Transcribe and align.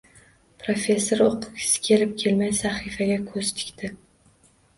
Professor 0.61 1.21
o`qigisi 1.25 1.83
kelib-kelmay 1.89 2.57
sahifaga 2.61 3.19
ko`z 3.35 3.45
tikdi 3.61 3.93